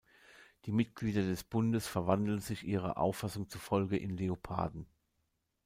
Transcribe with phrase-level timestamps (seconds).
[0.65, 4.87] Die Mitglieder des Bundes verwandeln sich ihrer Auffassung zufolge in Leoparden.